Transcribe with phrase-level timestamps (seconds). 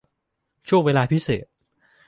[0.67, 1.45] ช่วงเวลาพิเศษ